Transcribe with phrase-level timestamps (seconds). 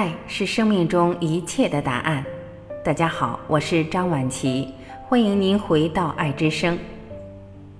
[0.00, 2.24] 爱是生命中一切的答案。
[2.82, 4.66] 大家好，我是张晚琪，
[5.06, 6.78] 欢迎您回到爱之声。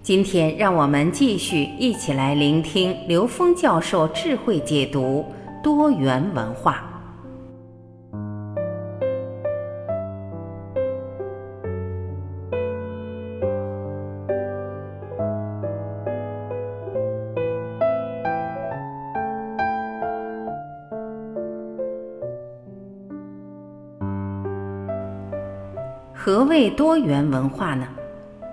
[0.02, 5.24] 今天，让我们继续一起来聆听刘峰教授智慧解读
[5.62, 6.89] 多元文化。
[26.22, 27.88] 何谓多元文化呢？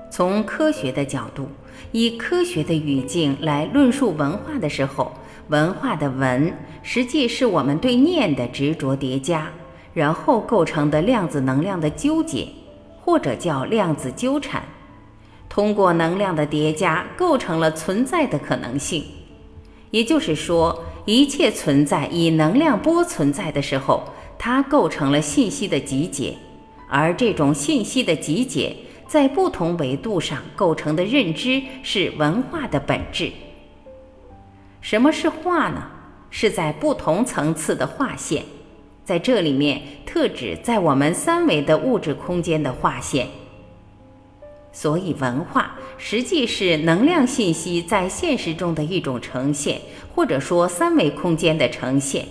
[0.10, 1.50] 从科学的角度，
[1.92, 5.12] 以科学的语境来论述文化的时候，
[5.50, 6.50] 文化的“文”
[6.82, 9.52] 实际是我们对念的执着叠加，
[9.94, 12.48] 然后构成的量子能量的纠结，
[13.02, 14.64] 或者叫量子纠缠。
[15.50, 19.04] 通过能量的叠加，构成了存在的可能性。
[19.92, 24.04] 也就是说，一切存在以能量波存在的时候，
[24.40, 26.34] 它构成了信息的集结。
[26.88, 28.76] 而这种信息的集结，
[29.08, 33.32] 在不同维度上构成的认知，是文化的本质。
[34.82, 35.84] 什么是化呢？
[36.30, 38.44] 是在不同层次的划线，
[39.06, 43.28] 在这里面特指在我们三维的物质空间的划线。
[44.74, 49.82] 所以，文化实际是能量信息在现实中的一种呈现，
[50.14, 52.26] 或者说三维空间的呈现。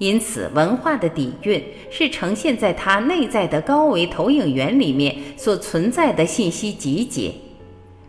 [0.00, 7.30] 因此，文化的底蕴是呈现在它内在的高维投影源里面所存在的信息集结。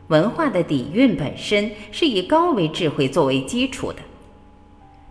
[0.08, 4.00] 文化的底蕴本身是以高维智慧作为基础的。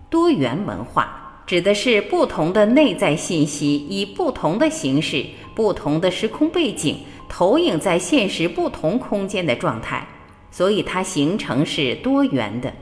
[0.09, 5.23] 多元文化指的是不同的内在信息以不同的形式、
[5.55, 6.97] 不同的时空背景
[7.29, 10.09] 投影在现实不同空间的状态，
[10.51, 12.73] 所以它形成是多元的。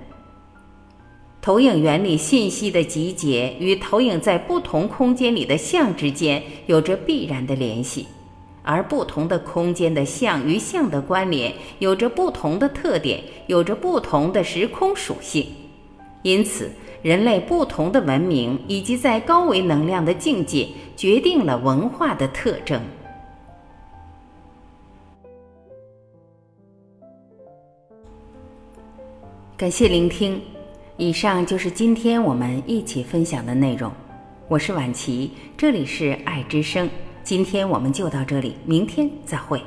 [1.41, 8.07] 投影原理信息的集结与投影在不同空间里的像之间有着必然的联系，
[8.63, 15.47] 而不同的空间的像与像的关联有着不同的特点，有着不同的时空属性。
[16.23, 16.71] 因此，
[17.01, 22.83] 人类不同的文明以及在高维能量的境界，决定了文化的特征。
[29.57, 30.43] 感谢聆听。
[31.01, 33.89] 以上就是今天我们一起分享的内容。
[34.49, 36.91] 我是婉琪，这里是爱之声。
[37.23, 39.63] 今天我们就到这里，明天再会。